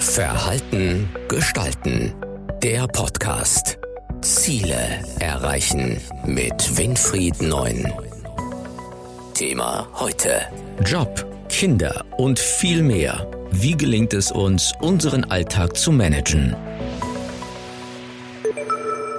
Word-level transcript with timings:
Verhalten 0.00 1.10
gestalten. 1.28 2.14
Der 2.62 2.86
Podcast. 2.86 3.78
Ziele 4.22 5.04
erreichen 5.18 6.00
mit 6.24 6.78
Winfried 6.78 7.42
Neun. 7.42 7.86
Thema 9.34 9.86
heute. 9.94 10.40
Job, 10.86 11.26
Kinder 11.50 12.06
und 12.16 12.38
viel 12.38 12.82
mehr. 12.82 13.30
Wie 13.50 13.76
gelingt 13.76 14.14
es 14.14 14.32
uns, 14.32 14.72
unseren 14.80 15.24
Alltag 15.24 15.76
zu 15.76 15.92
managen? 15.92 16.56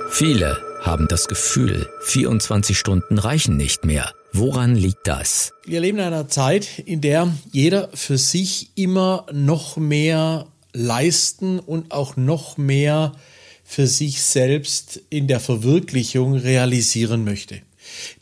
Viele 0.10 0.58
haben 0.82 1.08
das 1.08 1.28
Gefühl, 1.28 1.88
24 2.02 2.78
Stunden 2.78 3.20
reichen 3.20 3.56
nicht 3.56 3.86
mehr. 3.86 4.12
Woran 4.34 4.76
liegt 4.76 5.08
das? 5.08 5.54
Wir 5.64 5.80
leben 5.80 6.00
in 6.00 6.06
einer 6.06 6.28
Zeit, 6.28 6.80
in 6.80 7.02
der 7.02 7.32
jeder 7.52 7.90
für 7.94 8.18
sich 8.18 8.72
immer 8.76 9.26
noch 9.32 9.78
mehr 9.78 10.48
leisten 10.74 11.60
und 11.60 11.92
auch 11.92 12.18
noch 12.18 12.58
mehr 12.58 13.14
für 13.64 13.88
sich 13.88 14.22
selbst 14.22 15.02
in 15.10 15.28
der 15.28 15.40
Verwirklichung 15.40 16.36
realisieren 16.36 17.24
möchte. 17.24 17.62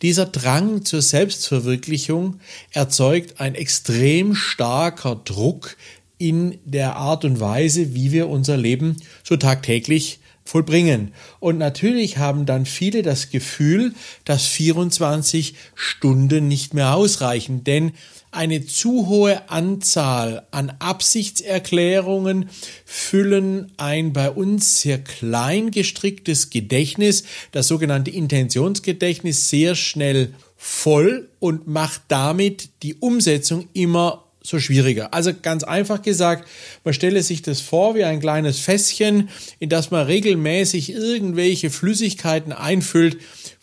Dieser 0.01 0.25
Drang 0.25 0.85
zur 0.85 1.01
Selbstverwirklichung 1.01 2.39
erzeugt 2.71 3.39
ein 3.39 3.55
extrem 3.55 4.35
starker 4.35 5.15
Druck 5.15 5.75
in 6.17 6.57
der 6.65 6.95
Art 6.95 7.25
und 7.25 7.39
Weise, 7.39 7.95
wie 7.95 8.11
wir 8.11 8.29
unser 8.29 8.57
Leben 8.57 8.97
so 9.23 9.37
tagtäglich 9.37 10.19
vollbringen. 10.43 11.13
Und 11.39 11.57
natürlich 11.57 12.17
haben 12.17 12.45
dann 12.45 12.65
viele 12.65 13.03
das 13.03 13.29
Gefühl, 13.29 13.93
dass 14.25 14.45
24 14.45 15.53
Stunden 15.75 16.47
nicht 16.47 16.73
mehr 16.73 16.95
ausreichen, 16.95 17.63
denn 17.63 17.93
eine 18.31 18.65
zu 18.65 19.07
hohe 19.07 19.49
Anzahl 19.49 20.45
an 20.51 20.71
Absichtserklärungen 20.79 22.49
füllen 22.85 23.71
ein 23.77 24.13
bei 24.13 24.29
uns 24.29 24.81
sehr 24.81 24.99
klein 24.99 25.71
gestricktes 25.71 26.49
Gedächtnis, 26.49 27.23
das 27.51 27.67
sogenannte 27.67 28.11
Intentionsgedächtnis, 28.11 29.49
sehr 29.49 29.75
schnell 29.75 30.33
voll 30.57 31.29
und 31.39 31.67
macht 31.67 32.01
damit 32.09 32.69
die 32.83 32.95
Umsetzung 32.95 33.67
immer 33.73 34.25
so 34.41 34.59
schwieriger. 34.59 35.13
Also 35.13 35.31
ganz 35.33 35.63
einfach 35.63 36.01
gesagt, 36.01 36.47
man 36.83 36.93
stelle 36.93 37.23
sich 37.23 37.41
das 37.41 37.61
vor 37.61 37.95
wie 37.95 38.03
ein 38.03 38.19
kleines 38.19 38.59
Fässchen, 38.59 39.29
in 39.59 39.69
das 39.69 39.91
man 39.91 40.05
regelmäßig 40.05 40.91
irgendwelche 40.91 41.69
Flüssigkeiten 41.69 42.51
einfüllt 42.51 43.17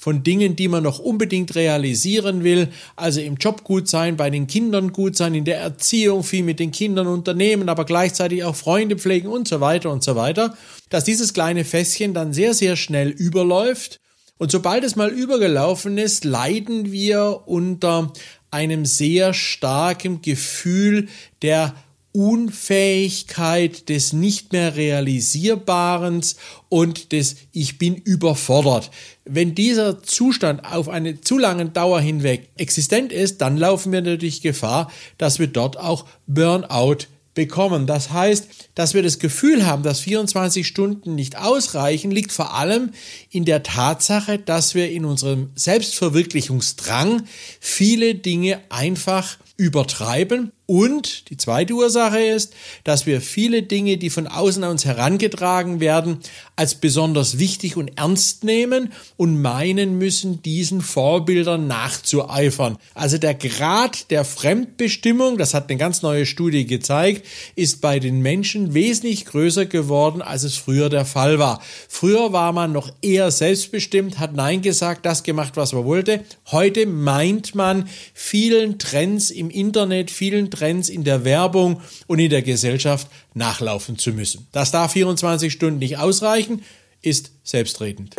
von 0.07 0.23
Dingen, 0.23 0.55
die 0.55 0.69
man 0.69 0.85
noch 0.85 1.01
unbedingt 1.01 1.57
realisieren 1.57 2.45
will. 2.45 2.69
Also 2.95 3.21
im 3.21 3.35
Job 3.35 3.65
gut 3.65 3.89
sein, 3.89 4.17
bei 4.17 4.31
den 4.31 4.47
Kindern 4.47 4.93
gut 4.93 5.17
sein, 5.17 5.35
in 5.35 5.45
der 5.45 5.59
Erziehung 5.59 6.23
viel 6.23 6.45
mit 6.45 6.61
den 6.61 6.71
Kindern 6.71 7.09
unternehmen, 7.09 7.69
aber 7.69 7.85
gleichzeitig 7.85 8.45
auch 8.45 8.55
Freunde 8.55 8.98
pflegen 8.98 9.27
und 9.27 9.48
so 9.48 9.61
weiter 9.61 9.91
und 9.91 10.05
so 10.05 10.15
weiter. 10.15 10.57
Dass 10.91 11.03
dieses 11.03 11.35
kleine 11.35 11.65
Fässchen 11.65 12.15
dann 12.15 12.33
sehr, 12.33 12.55
sehr 12.55 12.77
schnell 12.77 13.09
überläuft 13.09 13.98
und 14.39 14.53
sobald 14.53 14.85
es 14.85 14.95
mal 14.95 15.11
übergelaufen 15.11 15.98
ist, 15.98 16.25
leiden 16.25 16.93
wir 16.93 17.43
unter 17.47 18.13
einem 18.53 18.87
sehr 18.87 19.35
starken 19.35 20.23
Gefühl 20.23 21.09
der 21.43 21.75
Unfähigkeit, 22.17 23.91
des 23.91 24.14
nicht 24.14 24.55
mehr 24.55 24.75
realisierbaren 24.75 26.25
und 26.70 27.12
des 27.12 27.36
Ich 27.53 27.77
bin 27.77 27.95
überfordert. 27.95 28.91
Wenn 29.27 29.55
dieser 29.55 30.03
Zustand 30.03 30.64
auf 30.64 30.89
eine 30.89 31.20
zu 31.20 31.36
lange 31.36 31.67
Dauer 31.67 32.00
hinweg 32.00 32.48
existent 32.56 33.12
ist, 33.12 33.42
dann 33.42 33.58
laufen 33.58 33.92
wir 33.92 34.00
natürlich 34.00 34.41
Gefahr, 34.41 34.91
dass 35.19 35.39
wir 35.39 35.47
dort 35.47 35.78
auch 35.78 36.06
Burnout 36.27 37.05
bekommen. 37.34 37.86
Das 37.86 38.12
heißt, 38.12 38.48
dass 38.75 38.95
wir 38.95 39.03
das 39.03 39.19
Gefühl 39.19 39.67
haben, 39.67 39.83
dass 39.83 40.01
24 40.01 40.67
Stunden 40.67 41.17
nicht 41.17 41.36
ausreichen, 41.36 42.11
liegt 42.11 42.33
vor 42.33 42.55
allem 42.55 42.92
in 43.30 43.45
der 43.45 43.62
Tatsache, 43.62 44.39
dass 44.39 44.75
wir 44.75 44.91
in 44.91 45.05
unserem 45.05 45.51
Selbstverwirklichungsdrang 45.55 47.24
viele 47.61 48.14
Dinge 48.14 48.62
einfach 48.70 49.36
übertreiben. 49.58 50.51
Und 50.67 51.31
die 51.31 51.37
zweite 51.37 51.75
Ursache 51.75 52.19
ist, 52.19 52.53
dass 52.83 53.07
wir 53.07 53.21
viele 53.21 53.63
Dinge, 53.63 53.99
die 53.99 54.11
von 54.11 54.27
außen 54.27 54.65
an 54.65 54.73
uns 54.73 54.85
herangetragen 54.85 55.79
werden, 55.79 56.19
als 56.57 56.75
besonders 56.75 57.39
wichtig 57.39 57.77
und 57.77 57.93
ernst 57.97 58.43
nehmen 58.43 58.93
und 59.17 59.41
meinen 59.41 59.97
müssen, 59.97 60.43
diesen 60.43 60.81
Vorbildern 60.81 61.69
nachzueifern. 61.69 62.79
Also 62.95 63.17
der 63.17 63.35
Grad 63.35 64.11
der 64.11 64.25
Fremdbestimmung, 64.25 65.39
das 65.39 65.55
hat 65.55 65.71
eine 65.71 65.79
ganz 65.79 66.03
neue 66.03 66.27
Studie 66.27 66.67
gezeigt, 66.67 67.25
ist 67.55 67.81
bei 67.81 68.01
den 68.01 68.21
Menschen 68.21 68.75
wesentlich 68.75 69.25
größer 69.27 69.67
geworden, 69.67 70.21
als 70.21 70.43
es 70.43 70.57
früher 70.57 70.89
der 70.89 71.05
Fall 71.05 71.39
war. 71.39 71.63
Früher 71.89 72.33
war 72.33 72.53
man 72.53 72.73
noch 72.73 72.91
eher 73.03 73.31
selbstbestimmt, 73.31 74.19
hat 74.19 74.35
Nein 74.35 74.63
gesagt, 74.63 75.07
das 75.07 75.23
gemacht, 75.23 75.53
was 75.57 75.73
man 75.73 75.85
wollte. 75.85 76.25
Heute 76.51 76.87
meint 76.87 77.55
man 77.55 77.89
vielen 78.15 78.81
Trends 78.81 79.31
im 79.31 79.48
Internet, 79.48 80.11
vielen 80.11 80.51
Trends 80.56 80.89
in 80.89 81.05
der 81.05 81.24
Werbung 81.24 81.80
und 82.06 82.18
in 82.18 82.30
der 82.30 82.42
Gesellschaft 82.42 83.08
nachlaufen 83.34 83.98
zu 83.98 84.12
müssen. 84.12 84.46
Das 84.52 84.70
darf 84.70 84.92
24 84.92 85.52
Stunden 85.52 85.78
nicht 85.78 85.98
ausreichen, 85.98 86.62
ist 87.02 87.33
selbstredend. 87.44 88.17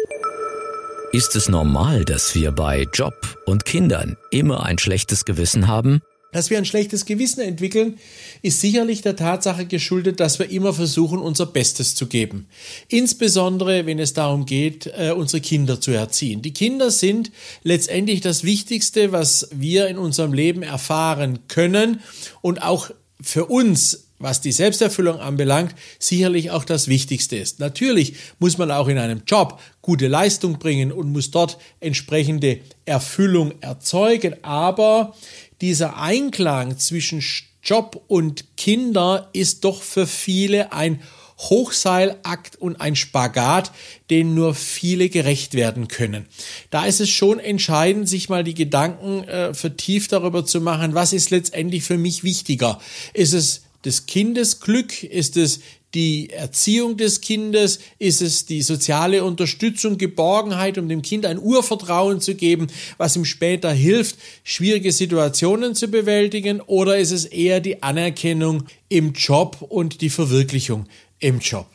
Ist 1.14 1.36
es 1.36 1.50
normal, 1.50 2.04
dass 2.06 2.36
wir 2.36 2.52
bei 2.52 2.86
Job 2.94 3.38
und 3.46 3.66
Kindern 3.66 4.18
immer 4.30 4.64
ein 4.64 4.78
schlechtes 4.78 5.26
Gewissen 5.26 5.68
haben? 5.68 6.02
Dass 6.34 6.50
wir 6.50 6.58
ein 6.58 6.66
schlechtes 6.66 7.06
Gewissen 7.06 7.40
entwickeln, 7.40 7.98
ist 8.42 8.60
sicherlich 8.60 9.02
der 9.02 9.16
Tatsache 9.16 9.66
geschuldet, 9.66 10.20
dass 10.20 10.40
wir 10.40 10.50
immer 10.50 10.74
versuchen, 10.74 11.20
unser 11.20 11.46
Bestes 11.46 11.96
zu 11.96 12.08
geben. 12.08 12.48
Insbesondere, 12.90 13.86
wenn 13.86 13.98
es 13.98 14.14
darum 14.14 14.46
geht, 14.46 14.88
äh, 14.88 15.12
unsere 15.12 15.42
Kinder 15.42 15.80
zu 15.80 15.92
erziehen. 15.92 16.42
Die 16.42 16.54
Kinder 16.54 16.92
sind 16.92 17.32
letztendlich 17.64 18.22
das 18.22 18.44
Wichtigste, 18.44 19.14
was 19.14 19.48
wir 19.52 19.88
in 19.88 19.98
unserem 19.98 20.34
Leben 20.34 20.64
erfahren 20.64 21.40
können 21.48 22.02
und 22.42 22.62
auch 22.62 22.92
für 23.22 23.46
uns 23.46 24.08
was 24.20 24.42
die 24.42 24.52
Selbsterfüllung 24.52 25.20
anbelangt, 25.20 25.76
sicherlich 26.00 26.52
auch 26.52 26.64
das 26.64 26.88
Wichtigste 26.88 27.36
ist. 27.38 27.60
Natürlich 27.60 28.16
muss 28.40 28.58
man 28.58 28.72
auch 28.72 28.88
in 28.88 28.98
einem 28.98 29.22
Job 29.28 29.60
gute 29.82 30.08
Leistung 30.08 30.58
bringen 30.58 30.92
und 30.92 31.12
muss 31.12 31.32
dort 31.32 31.58
entsprechende 31.80 32.60
Erfüllung 32.86 33.54
erzeugen, 33.62 34.36
aber 34.44 35.16
dieser 35.62 35.98
Einklang 35.98 36.78
zwischen 36.78 37.24
Job 37.64 38.04
und 38.08 38.58
Kinder 38.58 39.30
ist 39.34 39.64
doch 39.64 39.82
für 39.82 40.08
viele 40.08 40.72
ein 40.72 41.02
Hochseilakt 41.38 42.56
und 42.56 42.82
ein 42.82 42.96
Spagat, 42.96 43.72
den 44.10 44.34
nur 44.34 44.56
viele 44.56 45.10
gerecht 45.10 45.54
werden 45.54 45.88
können. 45.88 46.26
Da 46.72 46.86
ist 46.86 47.00
es 47.00 47.10
schon 47.10 47.40
entscheidend, 47.40 48.10
sich 48.10 48.28
mal 48.30 48.44
die 48.44 48.56
Gedanken 48.56 49.24
äh, 49.26 49.54
vertieft 49.54 50.14
darüber 50.14 50.46
zu 50.46 50.62
machen, 50.62 50.96
was 50.96 51.14
ist 51.14 51.30
letztendlich 51.30 51.84
für 51.84 51.98
mich 51.98 52.24
wichtiger? 52.24 52.80
Ist 53.14 53.34
es 53.34 53.62
des 53.86 54.08
Kindes 54.08 54.62
Glück? 54.62 55.04
Ist 55.04 55.38
es 55.38 55.60
die 55.94 56.30
Erziehung 56.30 56.98
des 56.98 57.22
Kindes? 57.22 57.80
Ist 58.00 58.22
es 58.22 58.46
die 58.46 58.62
soziale 58.62 59.24
Unterstützung, 59.24 59.98
Geborgenheit, 59.98 60.78
um 60.78 60.90
dem 60.90 61.02
Kind 61.02 61.26
ein 61.26 61.40
Urvertrauen 61.40 62.22
zu 62.22 62.36
geben, 62.36 62.68
was 62.98 63.16
ihm 63.16 63.26
später 63.26 63.72
hilft, 63.72 64.18
schwierige 64.44 64.92
Situationen 64.92 65.76
zu 65.76 65.88
bewältigen? 65.88 66.62
Oder 66.62 66.98
ist 66.98 67.12
es 67.12 67.26
eher 67.26 67.60
die 67.60 67.84
Anerkennung 67.84 68.64
im 68.90 69.14
Job 69.14 69.58
und 69.68 70.02
die 70.02 70.10
Verwirklichung 70.10 70.86
im 71.20 71.40
Job? 71.40 71.68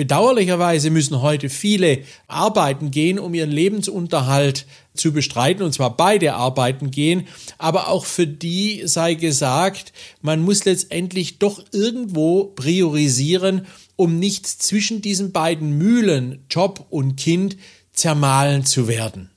Bedauerlicherweise 0.00 0.88
müssen 0.88 1.20
heute 1.20 1.50
viele 1.50 2.04
arbeiten 2.26 2.90
gehen, 2.90 3.18
um 3.18 3.34
ihren 3.34 3.50
Lebensunterhalt 3.50 4.64
zu 5.00 5.12
bestreiten, 5.12 5.64
und 5.64 5.72
zwar 5.72 5.96
beide 5.96 6.34
arbeiten 6.34 6.90
gehen, 6.90 7.26
aber 7.58 7.88
auch 7.88 8.04
für 8.04 8.26
die 8.26 8.82
sei 8.84 9.14
gesagt, 9.14 9.92
man 10.22 10.42
muss 10.42 10.64
letztendlich 10.64 11.38
doch 11.38 11.64
irgendwo 11.72 12.44
priorisieren, 12.44 13.66
um 13.96 14.18
nicht 14.18 14.46
zwischen 14.46 15.02
diesen 15.02 15.32
beiden 15.32 15.76
Mühlen, 15.76 16.44
Job 16.48 16.86
und 16.90 17.16
Kind, 17.16 17.56
zermahlen 17.92 18.64
zu 18.64 18.88
werden. 18.88 19.30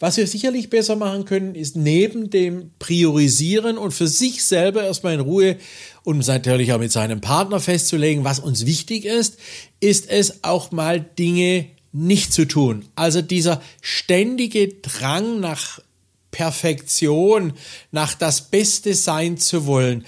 Was 0.00 0.16
wir 0.16 0.26
sicherlich 0.26 0.70
besser 0.70 0.96
machen 0.96 1.24
können, 1.24 1.54
ist 1.54 1.76
neben 1.76 2.28
dem 2.28 2.72
Priorisieren 2.78 3.78
und 3.78 3.92
für 3.92 4.08
sich 4.08 4.44
selber 4.44 4.82
erstmal 4.82 5.14
in 5.14 5.20
Ruhe 5.20 5.56
und 6.02 6.26
natürlich 6.26 6.72
auch 6.72 6.78
mit 6.78 6.92
seinem 6.92 7.20
Partner 7.20 7.60
festzulegen, 7.60 8.24
was 8.24 8.40
uns 8.40 8.66
wichtig 8.66 9.04
ist, 9.04 9.38
ist 9.80 10.10
es 10.10 10.42
auch 10.42 10.72
mal 10.72 11.00
Dinge 11.00 11.68
nicht 11.94 12.32
zu 12.32 12.46
tun. 12.46 12.84
Also 12.96 13.22
dieser 13.22 13.62
ständige 13.80 14.68
Drang 14.68 15.40
nach 15.40 15.80
Perfektion, 16.32 17.52
nach 17.92 18.14
das 18.14 18.50
Beste 18.50 18.94
sein 18.94 19.38
zu 19.38 19.66
wollen, 19.66 20.04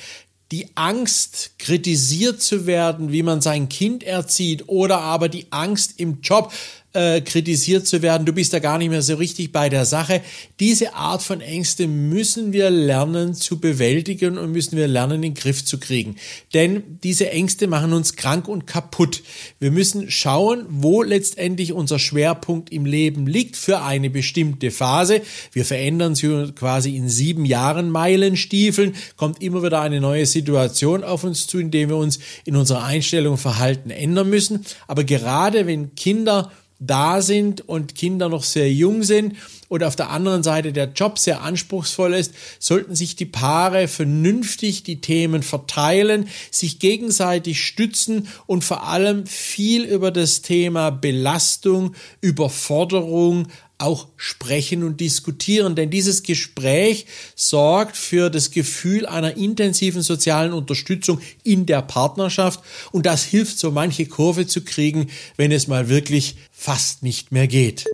die 0.53 0.69
Angst, 0.75 1.53
kritisiert 1.59 2.43
zu 2.43 2.67
werden, 2.67 3.12
wie 3.12 3.23
man 3.23 3.41
sein 3.41 3.69
Kind 3.69 4.03
erzieht, 4.03 4.65
oder 4.69 5.00
aber 5.00 5.29
die 5.29 5.47
Angst 5.50 5.94
im 5.99 6.21
Job, 6.21 6.53
äh, 6.97 7.21
kritisiert 7.21 7.87
zu 7.87 8.01
werden, 8.01 8.25
du 8.25 8.33
bist 8.33 8.53
da 8.55 8.59
gar 8.59 8.79
nicht 8.79 8.89
mehr 8.89 9.03
so 9.03 9.17
richtig 9.17 9.53
bei 9.53 9.69
der 9.69 9.85
Sache. 9.85 10.23
Diese 10.61 10.95
Art 10.95 11.23
von 11.23 11.43
Ängste 11.43 11.87
müssen 11.87 12.55
wir 12.55 12.71
lernen 12.71 13.35
zu 13.35 13.61
bewältigen 13.61 14.39
und 14.39 14.51
müssen 14.53 14.77
wir 14.79 14.89
lernen, 14.89 15.17
in 15.17 15.23
den 15.23 15.35
Griff 15.35 15.65
zu 15.65 15.79
kriegen. 15.79 16.17
Denn 16.55 16.99
diese 17.05 17.31
Ängste 17.31 17.67
machen 17.67 17.93
uns 17.93 18.17
krank 18.17 18.49
und 18.49 18.67
kaputt. 18.67 19.23
Wir 19.61 19.71
müssen 19.71 20.11
schauen, 20.11 20.65
wo 20.69 21.03
letztendlich 21.03 21.75
unser 21.75 21.99
Schwerpunkt 21.99 22.73
im 22.73 22.87
Leben 22.87 23.27
liegt 23.27 23.57
für 23.57 23.83
eine 23.83 24.09
bestimmte 24.09 24.71
Phase. 24.71 25.21
Wir 25.53 25.67
verändern 25.67 26.15
sie 26.15 26.53
quasi 26.55 26.97
in 26.97 27.11
sieben 27.11 27.45
Jahren 27.45 27.91
Meilenstiefeln, 27.91 28.95
kommt 29.17 29.43
immer 29.43 29.63
wieder 29.63 29.83
eine 29.83 30.01
neue 30.01 30.25
Situation 30.25 31.05
auf 31.05 31.25
uns 31.25 31.47
zu, 31.47 31.59
indem 31.59 31.91
wir 31.91 31.97
uns 31.97 32.19
in 32.47 32.57
unserer 32.57 32.85
Einstellung 32.85 33.37
Verhalten 33.37 33.91
ändern 33.91 34.31
müssen. 34.31 34.65
Aber 34.87 35.05
gerade 35.05 35.67
wenn 35.67 35.95
Kinder 35.95 36.51
da 36.78 37.23
sind 37.23 37.67
und 37.69 37.94
Kinder 37.94 38.28
noch 38.28 38.43
sehr 38.43 38.70
jung 38.73 39.02
sind 39.02 39.37
und 39.69 39.82
auf 39.82 39.96
der 39.96 40.11
anderen 40.11 40.43
Seite 40.43 40.73
der 40.73 40.93
Job 40.93 41.19
sehr 41.19 41.43
anspruchsvoll 41.43 42.14
ist, 42.14 42.32
sollten 42.58 42.94
sich 42.94 43.17
die 43.17 43.25
Paare 43.25 43.88
vernünftig 43.88 44.82
die 44.82 45.00
Themen 45.00 45.43
verteilen, 45.43 46.28
sich 46.50 46.78
gegenseitig 46.78 47.64
stützen 47.64 48.28
und 48.46 48.64
vor 48.64 48.87
allem 48.87 49.26
viel 49.26 49.84
über 49.84 50.11
das 50.11 50.43
Thema 50.43 50.90
Belastung, 50.90 51.94
Überforderung, 52.20 53.49
auch 53.78 54.08
sprechen 54.17 54.84
und 54.84 55.00
diskutieren, 55.00 55.75
denn 55.75 55.90
dieses 55.90 56.23
Gespräch 56.23 57.06
sorgt 57.34 57.96
für 57.96 58.31
das 58.31 58.50
Gefühl 58.50 59.06
einer 59.06 59.37
intensiven 59.37 60.02
sozialen 60.02 60.52
Unterstützung 60.52 61.20
in 61.43 61.67
der 61.67 61.82
Partnerschaft 61.82 62.61
und 62.93 63.06
das 63.06 63.25
hilft 63.25 63.58
so 63.58 63.70
manche 63.70 64.06
Kurve 64.06 64.46
zu 64.46 64.62
kriegen, 64.62 65.08
wenn 65.37 65.52
es 65.52 65.69
mal 65.69 65.88
wirklich 65.88 66.37
fast 66.52 67.02
nicht 67.02 67.32
mehr 67.32 67.46
geht. 67.46 67.84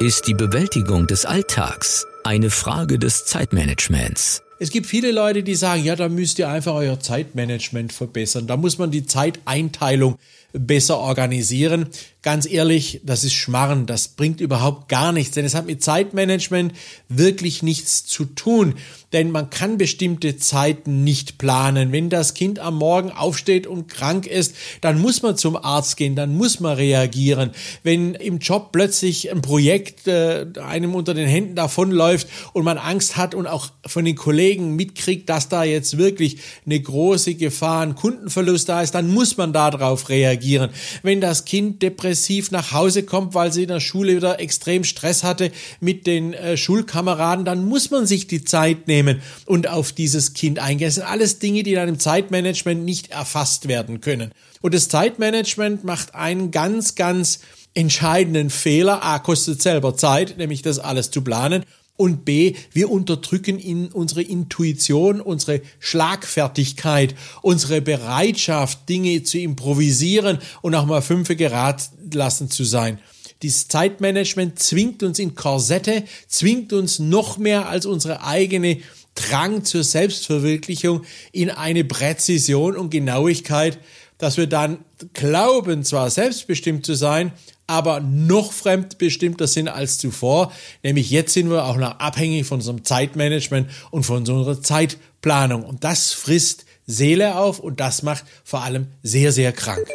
Ist 0.00 0.26
die 0.26 0.34
Bewältigung 0.34 1.06
des 1.06 1.24
Alltags 1.24 2.06
eine 2.26 2.50
Frage 2.50 2.98
des 2.98 3.24
Zeitmanagements? 3.24 4.42
Es 4.58 4.70
gibt 4.70 4.86
viele 4.86 5.12
Leute, 5.12 5.42
die 5.42 5.54
sagen, 5.54 5.84
ja, 5.84 5.96
da 5.96 6.08
müsst 6.08 6.38
ihr 6.38 6.48
einfach 6.48 6.74
euer 6.74 6.98
Zeitmanagement 6.98 7.92
verbessern. 7.92 8.46
Da 8.46 8.56
muss 8.56 8.78
man 8.78 8.90
die 8.90 9.06
Zeiteinteilung 9.06 10.16
besser 10.58 10.98
organisieren. 10.98 11.88
Ganz 12.22 12.50
ehrlich, 12.50 13.00
das 13.04 13.22
ist 13.22 13.34
Schmarren, 13.34 13.86
das 13.86 14.08
bringt 14.08 14.40
überhaupt 14.40 14.88
gar 14.88 15.12
nichts, 15.12 15.34
denn 15.34 15.44
es 15.44 15.54
hat 15.54 15.66
mit 15.66 15.84
Zeitmanagement 15.84 16.72
wirklich 17.08 17.62
nichts 17.62 18.04
zu 18.04 18.24
tun, 18.24 18.74
denn 19.12 19.30
man 19.30 19.50
kann 19.50 19.78
bestimmte 19.78 20.36
Zeiten 20.36 21.04
nicht 21.04 21.38
planen. 21.38 21.92
Wenn 21.92 22.10
das 22.10 22.34
Kind 22.34 22.58
am 22.58 22.76
Morgen 22.78 23.12
aufsteht 23.12 23.68
und 23.68 23.86
krank 23.88 24.26
ist, 24.26 24.56
dann 24.80 25.00
muss 25.00 25.22
man 25.22 25.36
zum 25.36 25.56
Arzt 25.56 25.96
gehen, 25.96 26.16
dann 26.16 26.34
muss 26.34 26.58
man 26.58 26.76
reagieren. 26.76 27.52
Wenn 27.84 28.14
im 28.14 28.38
Job 28.38 28.72
plötzlich 28.72 29.30
ein 29.30 29.42
Projekt 29.42 30.08
äh, 30.08 30.46
einem 30.60 30.96
unter 30.96 31.14
den 31.14 31.28
Händen 31.28 31.54
davonläuft 31.54 32.15
und 32.52 32.64
man 32.64 32.78
Angst 32.78 33.16
hat 33.16 33.34
und 33.34 33.46
auch 33.46 33.68
von 33.84 34.04
den 34.04 34.16
Kollegen 34.16 34.76
mitkriegt, 34.76 35.28
dass 35.28 35.48
da 35.48 35.64
jetzt 35.64 35.98
wirklich 35.98 36.38
eine 36.64 36.80
große 36.80 37.34
Gefahr, 37.34 37.82
ein 37.82 37.94
Kundenverlust 37.94 38.68
da 38.68 38.82
ist, 38.82 38.94
dann 38.94 39.12
muss 39.12 39.36
man 39.36 39.52
darauf 39.52 40.08
reagieren. 40.08 40.70
Wenn 41.02 41.20
das 41.20 41.44
Kind 41.44 41.82
depressiv 41.82 42.50
nach 42.50 42.72
Hause 42.72 43.02
kommt, 43.02 43.34
weil 43.34 43.52
sie 43.52 43.62
in 43.62 43.68
der 43.68 43.80
Schule 43.80 44.16
wieder 44.16 44.40
extrem 44.40 44.84
Stress 44.84 45.24
hatte 45.24 45.50
mit 45.80 46.06
den 46.06 46.32
äh, 46.32 46.56
Schulkameraden, 46.56 47.44
dann 47.44 47.64
muss 47.64 47.90
man 47.90 48.06
sich 48.06 48.26
die 48.26 48.44
Zeit 48.44 48.88
nehmen 48.88 49.20
und 49.44 49.68
auf 49.68 49.92
dieses 49.92 50.32
Kind 50.32 50.58
eingehen. 50.58 50.88
Das 50.88 50.94
sind 50.94 51.04
alles 51.04 51.38
Dinge, 51.38 51.62
die 51.62 51.74
dann 51.74 51.88
im 51.88 51.98
Zeitmanagement 51.98 52.84
nicht 52.84 53.10
erfasst 53.10 53.68
werden 53.68 54.00
können. 54.00 54.32
Und 54.62 54.74
das 54.74 54.88
Zeitmanagement 54.88 55.84
macht 55.84 56.14
einen 56.14 56.50
ganz, 56.50 56.94
ganz 56.94 57.40
entscheidenden 57.74 58.50
Fehler. 58.50 59.04
A, 59.04 59.18
kostet 59.18 59.62
selber 59.62 59.96
Zeit, 59.96 60.38
nämlich 60.38 60.62
das 60.62 60.78
alles 60.78 61.10
zu 61.10 61.22
planen. 61.22 61.64
Und 61.96 62.24
B, 62.24 62.54
wir 62.72 62.90
unterdrücken 62.90 63.58
in 63.58 63.88
unsere 63.88 64.22
Intuition, 64.22 65.20
unsere 65.20 65.62
Schlagfertigkeit, 65.78 67.14
unsere 67.42 67.80
Bereitschaft, 67.80 68.88
Dinge 68.88 69.22
zu 69.22 69.38
improvisieren 69.38 70.38
und 70.60 70.74
auch 70.74 70.86
mal 70.86 71.02
fünfe 71.02 71.36
gerad 71.36 71.88
lassen 72.12 72.50
zu 72.50 72.64
sein. 72.64 72.98
Dieses 73.42 73.68
Zeitmanagement 73.68 74.58
zwingt 74.58 75.02
uns 75.02 75.18
in 75.18 75.34
Korsette, 75.34 76.04
zwingt 76.26 76.72
uns 76.72 76.98
noch 76.98 77.38
mehr 77.38 77.68
als 77.68 77.86
unsere 77.86 78.24
eigene 78.24 78.78
Drang 79.14 79.64
zur 79.64 79.82
Selbstverwirklichung 79.82 81.02
in 81.32 81.50
eine 81.50 81.84
Präzision 81.84 82.76
und 82.76 82.90
Genauigkeit, 82.90 83.78
dass 84.18 84.36
wir 84.36 84.46
dann 84.46 84.78
glauben, 85.12 85.84
zwar 85.84 86.10
selbstbestimmt 86.10 86.86
zu 86.86 86.94
sein, 86.94 87.32
aber 87.66 88.00
noch 88.00 88.52
fremdbestimmter 88.52 89.46
sind 89.46 89.68
als 89.68 89.98
zuvor. 89.98 90.52
Nämlich 90.82 91.10
jetzt 91.10 91.32
sind 91.32 91.50
wir 91.50 91.64
auch 91.64 91.76
noch 91.76 91.98
abhängig 91.98 92.46
von 92.46 92.58
unserem 92.58 92.84
Zeitmanagement 92.84 93.70
und 93.90 94.04
von 94.04 94.18
unserer 94.18 94.62
Zeitplanung. 94.62 95.64
Und 95.64 95.84
das 95.84 96.12
frisst 96.12 96.64
Seele 96.86 97.36
auf 97.36 97.58
und 97.58 97.80
das 97.80 98.02
macht 98.02 98.24
vor 98.44 98.62
allem 98.62 98.86
sehr, 99.02 99.32
sehr 99.32 99.52
krank. 99.52 99.86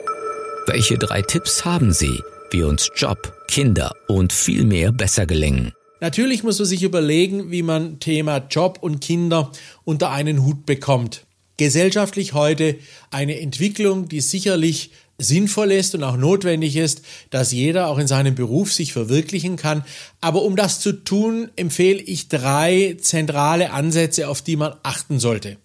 Welche 0.67 0.97
drei 0.97 1.21
Tipps 1.21 1.65
haben 1.65 1.93
Sie, 1.93 2.21
wie 2.51 2.63
uns 2.63 2.89
Job, 2.95 3.33
Kinder 3.47 3.93
und 4.07 4.33
viel 4.33 4.65
mehr 4.65 4.91
besser 4.91 5.25
gelingen? 5.25 5.73
Natürlich 6.01 6.43
muss 6.43 6.59
man 6.59 6.67
sich 6.67 6.83
überlegen, 6.83 7.51
wie 7.51 7.61
man 7.61 7.99
Thema 7.99 8.37
Job 8.49 8.79
und 8.81 9.01
Kinder 9.01 9.51
unter 9.83 10.11
einen 10.11 10.43
Hut 10.43 10.65
bekommt. 10.65 11.25
Gesellschaftlich 11.57 12.33
heute 12.33 12.77
eine 13.11 13.39
Entwicklung, 13.39 14.09
die 14.09 14.19
sicherlich 14.19 14.91
sinnvoll 15.23 15.71
ist 15.71 15.95
und 15.95 16.03
auch 16.03 16.17
notwendig 16.17 16.75
ist, 16.75 17.01
dass 17.29 17.51
jeder 17.51 17.87
auch 17.87 17.97
in 17.97 18.07
seinem 18.07 18.35
Beruf 18.35 18.73
sich 18.73 18.93
verwirklichen 18.93 19.55
kann. 19.55 19.83
Aber 20.19 20.43
um 20.43 20.55
das 20.55 20.79
zu 20.79 20.91
tun, 20.91 21.49
empfehle 21.55 22.01
ich 22.01 22.27
drei 22.27 22.97
zentrale 22.99 23.71
Ansätze, 23.71 24.27
auf 24.27 24.41
die 24.41 24.55
man 24.55 24.73
achten 24.83 25.19
sollte. 25.19 25.57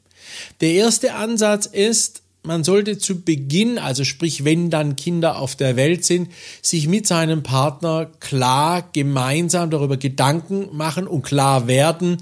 Der 0.60 0.72
erste 0.72 1.14
Ansatz 1.14 1.66
ist, 1.66 2.22
man 2.42 2.62
sollte 2.62 2.98
zu 2.98 3.22
Beginn, 3.22 3.78
also 3.78 4.04
sprich, 4.04 4.44
wenn 4.44 4.70
dann 4.70 4.96
Kinder 4.96 5.38
auf 5.38 5.56
der 5.56 5.76
Welt 5.76 6.04
sind, 6.04 6.30
sich 6.62 6.86
mit 6.86 7.06
seinem 7.06 7.42
Partner 7.42 8.10
klar 8.20 8.88
gemeinsam 8.92 9.70
darüber 9.70 9.96
Gedanken 9.96 10.68
machen 10.72 11.06
und 11.08 11.22
klar 11.22 11.66
werden, 11.66 12.18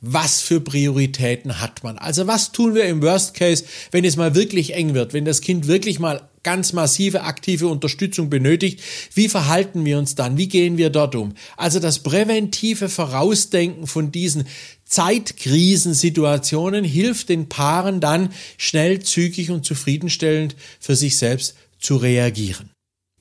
was 0.00 0.40
für 0.40 0.60
Prioritäten 0.60 1.60
hat 1.60 1.84
man? 1.84 1.98
Also 1.98 2.26
was 2.26 2.52
tun 2.52 2.74
wir 2.74 2.84
im 2.84 3.02
Worst 3.02 3.34
Case, 3.34 3.64
wenn 3.90 4.04
es 4.04 4.16
mal 4.16 4.34
wirklich 4.34 4.74
eng 4.74 4.94
wird, 4.94 5.12
wenn 5.12 5.24
das 5.24 5.40
Kind 5.40 5.66
wirklich 5.66 5.98
mal 5.98 6.22
ganz 6.42 6.72
massive 6.72 7.22
aktive 7.22 7.68
Unterstützung 7.68 8.30
benötigt? 8.30 8.80
Wie 9.14 9.28
verhalten 9.28 9.84
wir 9.84 9.98
uns 9.98 10.14
dann? 10.14 10.36
Wie 10.36 10.48
gehen 10.48 10.76
wir 10.76 10.90
dort 10.90 11.14
um? 11.14 11.34
Also 11.56 11.80
das 11.80 12.00
präventive 12.00 12.88
Vorausdenken 12.88 13.86
von 13.86 14.12
diesen 14.12 14.44
Zeitkrisensituationen 14.84 16.84
hilft 16.84 17.28
den 17.28 17.48
Paaren 17.48 18.00
dann 18.00 18.30
schnell, 18.56 19.00
zügig 19.00 19.50
und 19.50 19.64
zufriedenstellend 19.64 20.56
für 20.80 20.96
sich 20.96 21.16
selbst 21.16 21.54
zu 21.78 21.96
reagieren. 21.96 22.70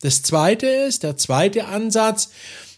Das 0.02 0.24
zweite 0.24 0.68
ist, 0.68 1.04
der 1.04 1.18
zweite 1.18 1.66
Ansatz, 1.66 2.30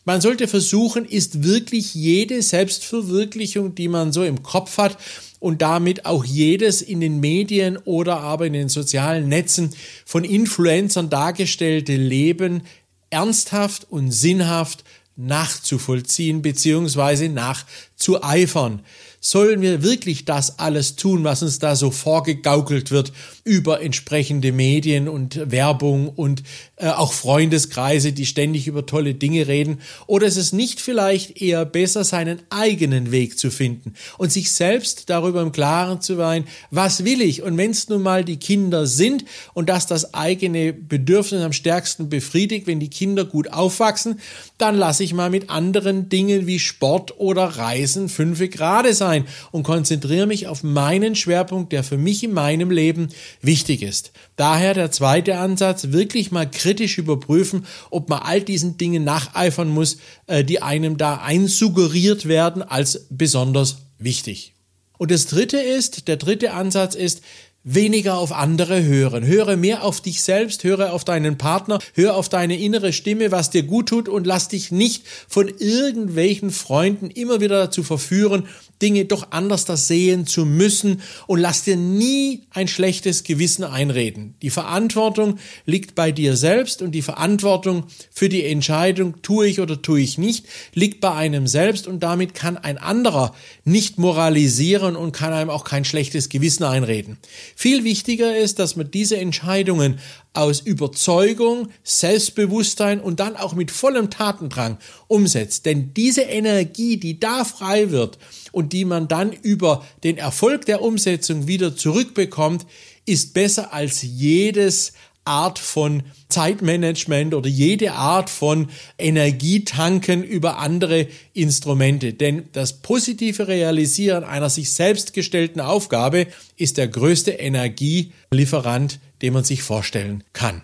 man 0.04 0.20
sollte 0.20 0.48
versuchen, 0.48 1.06
ist 1.06 1.44
wirklich 1.44 1.94
jede 1.94 2.42
Selbstverwirklichung, 2.42 3.76
die 3.76 3.88
man 3.88 4.12
so 4.12 4.24
im 4.24 4.42
Kopf 4.42 4.80
hat 4.80 4.98
und 5.42 5.64
damit 5.64 6.06
auch 6.06 6.24
jedes 6.24 6.84
in 6.84 7.02
den 7.02 7.20
Medien 7.20 7.78
oder 7.84 8.20
aber 8.20 8.46
in 8.46 8.54
den 8.54 8.70
sozialen 8.70 9.28
Netzen 9.28 9.72
von 10.06 10.24
Influencern 10.24 11.10
dargestellte 11.10 11.96
Leben 11.96 12.62
ernsthaft 13.10 13.88
und 13.90 14.12
sinnhaft 14.12 14.84
nachzuvollziehen 15.16 16.44
bzw. 16.44 17.28
nachzueifern 17.28 18.84
sollen 19.24 19.62
wir 19.62 19.84
wirklich 19.84 20.26
das 20.26 20.58
alles 20.58 20.96
tun, 20.96 21.24
was 21.24 21.44
uns 21.44 21.60
da 21.60 21.76
so 21.76 21.92
vorgegaukelt 21.92 22.90
wird 22.90 23.14
über 23.44 23.82
entsprechende 23.82 24.52
Medien 24.52 25.08
und 25.08 25.52
Werbung 25.52 26.10
und 26.10 26.42
äh, 26.78 26.88
auch 26.88 27.14
Freundeskreise, 27.14 28.14
die 28.14 28.26
ständig 28.26 28.68
über 28.68 28.88
tolle 28.88 29.14
Dinge 29.14 29.48
reden? 29.48 29.80
Oder 30.08 30.26
ist 30.26 30.38
es 30.38 30.54
nicht 30.54 30.82
vielleicht 30.82 31.40
eher 31.40 31.66
besser, 31.66 32.04
seinen 32.04 32.40
eigenen 32.50 33.12
Weg 33.12 33.38
zu 33.38 33.52
finden 33.52 33.94
und 34.18 34.32
sich 34.32 34.52
selbst 34.52 35.12
darüber 35.12 35.44
im 35.44 35.52
Klaren 35.52 36.02
zu 36.02 36.16
sein, 36.16 36.46
was 36.72 37.06
will 37.06 37.22
ich? 37.22 37.44
Und 37.44 37.58
wenn 37.58 37.72
es 37.72 37.90
nun 37.90 38.02
mal 38.02 38.26
die 38.26 38.38
Kinder 38.38 38.88
sind 38.88 39.26
und 39.54 39.70
dass 39.70 39.86
das 39.86 40.16
eigene 40.16 40.74
Bedürfnis 40.74 41.44
am 41.44 41.54
stärksten 41.54 42.10
befriedigt, 42.10 42.66
wenn 42.66 42.80
die 42.80 42.90
Kinder 42.90 43.26
gut 43.26 43.54
aufwachsen, 43.54 44.20
dann 44.58 44.76
lasse 44.76 45.04
ich 45.04 45.14
mal 45.14 45.30
mit 45.30 45.52
anderen 45.52 46.10
Dingen 46.10 46.48
wie 46.48 46.58
Sport 46.58 47.20
oder 47.20 47.44
Reisen 47.44 48.10
fünfe 48.10 48.50
gerade 48.50 48.96
sein 48.96 49.11
sein 49.12 49.26
und 49.52 49.64
konzentriere 49.64 50.28
mich 50.28 50.48
auf 50.48 50.64
meinen 50.64 51.16
Schwerpunkt, 51.16 51.72
der 51.72 51.84
für 51.84 51.98
mich 51.98 52.24
in 52.24 52.34
meinem 52.34 52.72
Leben 52.72 53.10
wichtig 53.42 53.82
ist. 53.82 54.12
Daher 54.36 54.74
der 54.74 54.92
zweite 54.92 55.38
Ansatz, 55.38 55.92
wirklich 55.92 56.32
mal 56.32 56.50
kritisch 56.50 56.98
überprüfen, 56.98 57.66
ob 57.90 58.10
man 58.10 58.20
all 58.20 58.42
diesen 58.42 58.78
Dingen 58.78 59.04
nacheifern 59.04 59.70
muss, 59.70 59.98
äh, 60.28 60.44
die 60.44 60.62
einem 60.62 60.98
da 60.98 61.16
einsuggeriert 61.16 62.28
werden 62.28 62.64
als 62.64 63.08
besonders 63.10 63.78
wichtig. 64.00 64.54
Und 64.98 65.12
das 65.12 65.26
dritte 65.26 65.58
ist, 65.58 66.08
der 66.08 66.18
dritte 66.18 66.54
Ansatz 66.54 66.96
ist, 66.96 67.22
weniger 67.64 68.18
auf 68.18 68.32
andere 68.32 68.84
hören. 68.84 69.26
Höre 69.26 69.56
mehr 69.56 69.84
auf 69.84 70.02
dich 70.02 70.22
selbst, 70.22 70.64
höre 70.64 70.94
auf 70.94 71.06
deinen 71.06 71.38
Partner, 71.38 71.80
hör 71.94 72.16
auf 72.16 72.30
deine 72.30 72.60
innere 72.60 72.92
Stimme, 72.92 73.32
was 73.32 73.50
dir 73.50 73.64
gut 73.64 73.90
tut 73.90 74.10
und 74.10 74.26
lass 74.26 74.48
dich 74.48 74.72
nicht 74.72 75.04
von 75.28 75.48
irgendwelchen 75.48 76.52
Freunden 76.52 77.10
immer 77.10 77.40
wieder 77.40 77.60
dazu 77.60 77.84
verführen, 77.84 78.48
Dinge 78.82 79.06
doch 79.06 79.32
anders 79.32 79.66
das 79.66 79.88
sehen 79.88 80.26
zu 80.26 80.46
müssen 80.46 81.02
und 81.28 81.40
lass 81.40 81.64
dir 81.64 81.76
nie 81.76 82.44
ein 82.50 82.68
schlechtes 82.68 83.24
Gewissen 83.24 83.64
einreden. 83.64 84.36
Die 84.42 84.50
Verantwortung 84.50 85.38
liegt 85.66 85.96
bei 85.96 86.12
dir 86.12 86.36
selbst 86.36 86.82
und 86.82 86.92
die 86.92 87.02
Verantwortung 87.02 87.86
für 88.12 88.30
die 88.30 88.46
Entscheidung, 88.46 89.22
tue 89.22 89.48
ich 89.48 89.60
oder 89.60 89.82
tue 89.82 90.02
ich 90.02 90.18
nicht, 90.18 90.46
liegt 90.74 91.02
bei 91.02 91.14
einem 91.14 91.48
selbst 91.48 91.88
und 91.88 92.02
damit 92.02 92.34
kann 92.34 92.58
ein 92.58 92.78
anderer 92.78 93.36
nicht 93.64 94.00
moralisieren 94.00 94.96
und 94.96 95.12
kann 95.12 95.34
einem 95.34 95.50
auch 95.50 95.64
kein 95.64 95.86
schlechtes 95.86 96.30
Gewissen 96.30 96.64
einreden. 96.64 97.18
Viel 97.56 97.84
wichtiger 97.84 98.38
ist, 98.38 98.60
dass 98.60 98.76
man 98.76 98.90
diese 98.90 99.18
Entscheidungen 99.18 100.00
aus 100.34 100.62
Überzeugung, 100.62 101.68
Selbstbewusstsein 101.84 103.02
und 103.02 103.20
dann 103.20 103.36
auch 103.36 103.54
mit 103.54 103.70
vollem 103.70 104.10
Tatendrang 104.10 104.78
umsetzt. 105.08 105.66
Denn 105.66 105.94
diese 105.94 106.22
Energie, 106.22 106.98
die 106.98 107.20
da 107.20 107.44
frei 107.44 107.92
wird 107.92 108.18
und 108.54 108.71
die 108.72 108.86
man 108.86 109.08
dann 109.08 109.32
über 109.32 109.86
den 110.04 110.18
Erfolg 110.18 110.66
der 110.66 110.82
Umsetzung 110.82 111.48
wieder 111.48 111.76
zurückbekommt, 111.76 112.66
ist 113.06 113.34
besser 113.34 113.74
als 113.74 114.02
jedes 114.02 114.94
Art 115.24 115.60
von 115.60 116.04
Zeitmanagement 116.30 117.34
oder 117.36 117.48
jede 117.48 117.94
Art 117.94 118.30
von 118.30 118.70
Energietanken 118.98 120.24
über 120.24 120.58
andere 120.58 121.08
Instrumente. 121.34 122.14
Denn 122.14 122.46
das 122.54 122.82
positive 122.82 123.48
Realisieren 123.48 124.24
einer 124.24 124.50
sich 124.50 124.72
selbst 124.72 125.14
gestellten 125.14 125.60
Aufgabe 125.60 126.28
ist 126.58 126.78
der 126.78 126.88
größte 126.88 127.32
Energielieferant, 127.32 129.00
den 129.22 129.34
man 129.34 129.44
sich 129.44 129.62
vorstellen 129.62 130.24
kann. 130.34 130.64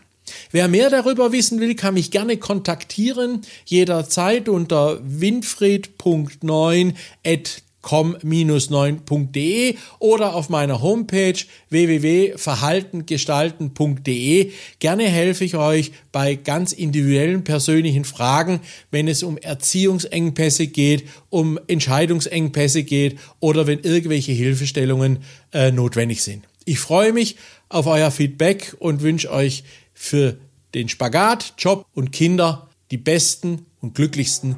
Wer 0.52 0.68
mehr 0.68 0.90
darüber 0.90 1.32
wissen 1.32 1.60
will, 1.60 1.76
kann 1.76 1.94
mich 1.94 2.12
gerne 2.12 2.38
kontaktieren, 2.38 3.42
jederzeit 3.66 4.50
unter 4.50 5.00
winfried.9 5.04 6.96
com-9.de 7.82 9.76
oder 10.00 10.36
auf 10.36 10.50
meiner 10.50 10.82
Homepage 10.82 11.38
www.verhaltengestalten.de. 11.70 14.52
Gerne 14.80 15.04
helfe 15.04 15.46
ich 15.46 15.56
euch 15.56 15.92
bei 16.12 16.36
ganz 16.36 16.74
individuellen 16.74 17.44
persönlichen 17.44 18.06
Fragen, 18.06 18.60
wenn 18.92 19.08
es 19.08 19.24
um 19.24 19.38
Erziehungsengpässe 19.38 20.68
geht, 20.68 21.06
um 21.30 21.58
Entscheidungsengpässe 21.68 22.84
geht 22.84 23.18
oder 23.40 23.66
wenn 23.68 23.80
irgendwelche 23.80 24.34
Hilfestellungen 24.34 25.20
äh, 25.54 25.72
notwendig 25.72 26.24
sind. 26.24 26.44
Ich 26.66 26.80
freue 26.80 27.14
mich 27.14 27.38
auf 27.70 27.88
euer 27.88 28.12
Feedback 28.12 28.76
und 28.80 29.02
wünsche 29.02 29.32
euch 29.32 29.64
für 29.94 30.36
den 30.74 30.90
Spagat, 30.90 31.54
Job 31.58 31.86
und 31.94 32.12
Kinder 32.12 32.68
die 32.92 32.98
besten 32.98 33.66
und 33.82 33.96
glücklichsten 33.96 34.58